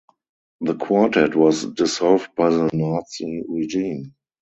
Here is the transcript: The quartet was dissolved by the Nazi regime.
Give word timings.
The 0.61 0.73
quartet 0.77 1.35
was 1.35 1.63
dissolved 1.63 2.29
by 2.35 2.49
the 2.49 2.71
Nazi 2.73 3.43
regime. 3.47 4.15